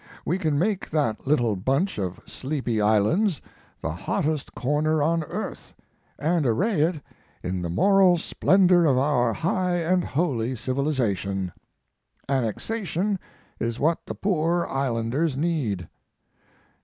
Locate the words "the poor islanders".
14.07-15.37